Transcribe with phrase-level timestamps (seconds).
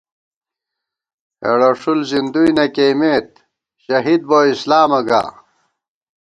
[1.41, 3.27] ہېڑہ ݭُل زِندُوئی نہ کېئیمېت،
[3.83, 5.23] شہیدبو اسلامہ گا